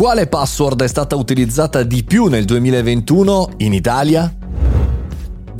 [0.00, 4.39] Quale password è stata utilizzata di più nel 2021 in Italia?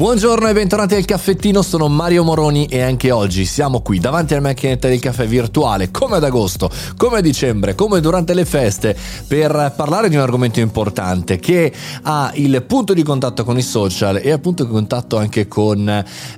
[0.00, 4.48] Buongiorno e bentornati al caffettino, sono Mario Moroni e anche oggi siamo qui davanti alla
[4.48, 8.96] macchinetta del caffè virtuale, come ad agosto, come a dicembre, come durante le feste,
[9.28, 11.70] per parlare di un argomento importante che
[12.04, 15.86] ha il punto di contatto con i social e il punto di contatto anche con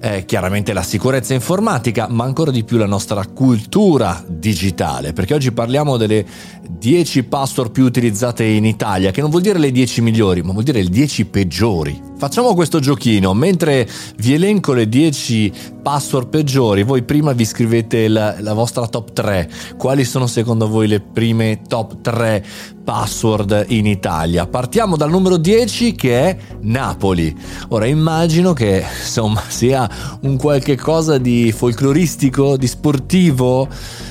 [0.01, 5.53] eh, chiaramente la sicurezza informatica, ma ancora di più la nostra cultura digitale, perché oggi
[5.53, 6.27] parliamo delle
[6.69, 10.65] 10 password più utilizzate in Italia, che non vuol dire le 10 migliori, ma vuol
[10.65, 12.11] dire le 10 peggiori.
[12.23, 13.85] Facciamo questo giochino, mentre
[14.19, 19.51] vi elenco le 10 password peggiori, voi prima vi scrivete la, la, vostra top 3.
[19.77, 22.45] Quali sono secondo voi le prime top 3
[22.85, 24.47] password in Italia?
[24.47, 27.37] Partiamo dal numero 10 che è Napoli.
[27.71, 33.67] Ora immagino che insomma sia un qualche cosa di folcloristico, di sportivo.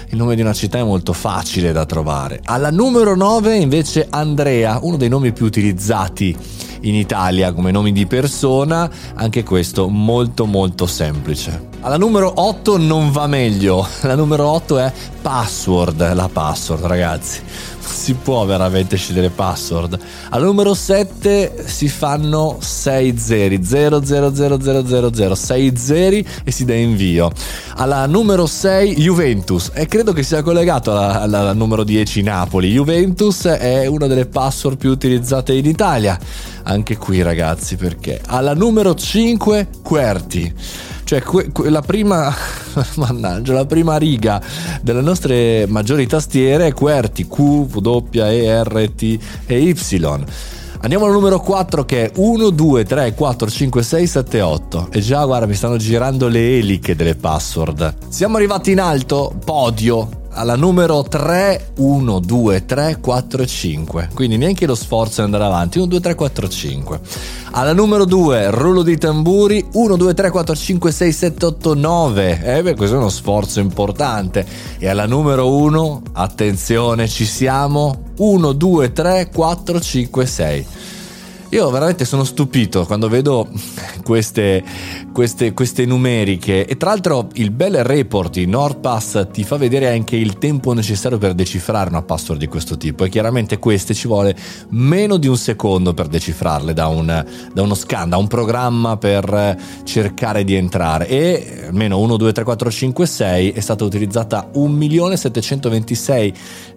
[0.09, 2.41] Il nome di una città è molto facile da trovare.
[2.43, 6.35] Alla numero 9 invece Andrea, uno dei nomi più utilizzati
[6.81, 11.69] in Italia come nomi di persona, anche questo molto molto semplice.
[11.81, 17.41] Alla numero 8 non va meglio, la numero 8 è password, la password ragazzi
[17.83, 19.97] si può veramente scegliere password.
[20.29, 26.27] Al numero 7 si fanno 6 zeri, 0 0 0 0 0 0, 6 zeri
[26.43, 27.31] e si dà invio.
[27.75, 32.71] Alla numero 6 Juventus e credo che sia collegato alla, alla, alla numero 10 Napoli.
[32.71, 36.17] Juventus è una delle password più utilizzate in Italia.
[36.63, 38.21] Anche qui ragazzi perché?
[38.25, 40.53] Alla numero 5 Querti.
[41.03, 42.33] Cioè, que- que- la prima,
[42.95, 44.41] mannaggia, la prima riga
[44.81, 50.25] delle nostre maggiori tastiere è QWERTY, Q, W, E, R, T e Y.
[50.83, 54.87] Andiamo al numero 4 che è 1, 2, 3, 4, 5, 6, 7, 8.
[54.91, 57.93] E già, guarda, mi stanno girando le eliche delle password.
[58.07, 64.65] Siamo arrivati in alto, podio, alla numero 3 1 2 3 4 5 quindi neanche
[64.65, 65.77] lo sforzo di andare avanti.
[65.77, 66.99] 1 2 3 4 5
[67.51, 69.65] alla numero 2 rullo di tamburi.
[69.73, 73.59] 1 2 3 4 5 6 7 8 9 eh beh questo è uno sforzo
[73.59, 74.45] importante.
[74.77, 78.09] E alla numero 1 attenzione ci siamo.
[78.17, 80.65] 1 2 3 4 5 6
[81.51, 83.49] io veramente sono stupito quando vedo
[84.03, 84.63] queste,
[85.11, 86.65] queste, queste, numeriche.
[86.65, 91.17] E tra l'altro il bel report di NordPass ti fa vedere anche il tempo necessario
[91.17, 93.03] per decifrare una password di questo tipo.
[93.03, 94.33] E chiaramente queste ci vuole
[94.69, 99.57] meno di un secondo per decifrarle da, un, da uno scan, da un programma per
[99.83, 101.05] cercare di entrare.
[101.09, 106.33] E almeno 1, 2, 3, 4, 5, 6 è stata utilizzata 1.726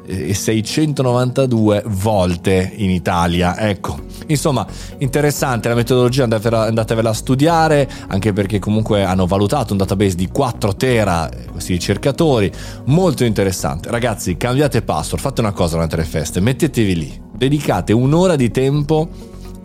[0.07, 3.57] e 692 volte in Italia.
[3.57, 4.67] Ecco, insomma,
[4.99, 10.29] interessante la metodologia, andatevela, andatevela, a studiare, anche perché comunque hanno valutato un database di
[10.29, 12.51] 4 tera, questi ricercatori,
[12.87, 13.91] molto interessante.
[13.91, 19.09] Ragazzi, cambiate password, fate una cosa durante le feste, mettetevi lì, dedicate un'ora di tempo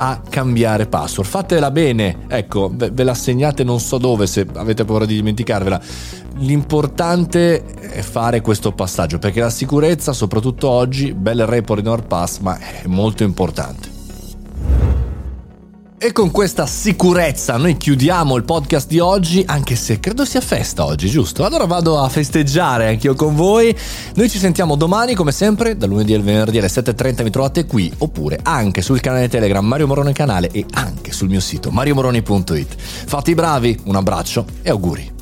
[0.01, 1.29] a cambiare password.
[1.29, 5.81] Fatela bene, ecco, ve la segnate non so dove se avete paura di dimenticarvela.
[6.37, 12.57] L'importante è fare questo passaggio perché la sicurezza, soprattutto oggi, bel report in NordPass, ma
[12.57, 13.88] è molto importante.
[16.01, 20.85] E con questa sicurezza noi chiudiamo il podcast di oggi, anche se credo sia festa
[20.85, 21.43] oggi, giusto?
[21.43, 23.75] Allora vado a festeggiare anch'io con voi.
[24.15, 27.91] Noi ci sentiamo domani, come sempre, dal lunedì al venerdì alle 7.30 mi trovate qui,
[27.97, 32.75] oppure anche sul canale Telegram Mario Morone Canale e anche sul mio sito mariomoroni.it.
[32.77, 35.18] Fate i bravi, un abbraccio e auguri.